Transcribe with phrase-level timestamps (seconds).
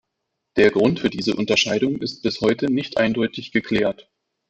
[0.55, 4.09] Der Grund für diese Unterscheidung ist bis heute nicht eindeutig geklärt.